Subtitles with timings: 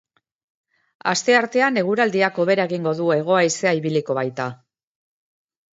[1.11, 4.51] Asteartean eguraldiak hobera egingo du, hego haizea ibiliko baita.